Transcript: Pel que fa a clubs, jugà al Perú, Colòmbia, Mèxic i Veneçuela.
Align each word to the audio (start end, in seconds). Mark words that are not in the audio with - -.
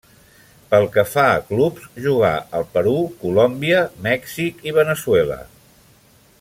Pel 0.69 0.85
que 0.95 1.03
fa 1.09 1.25
a 1.33 1.43
clubs, 1.49 1.83
jugà 2.07 2.31
al 2.61 2.65
Perú, 2.77 2.95
Colòmbia, 3.27 3.85
Mèxic 4.09 4.67
i 4.71 4.77
Veneçuela. 4.81 5.43